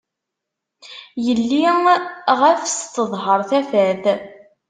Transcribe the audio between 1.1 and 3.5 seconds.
Yelli ɣef-s teḍher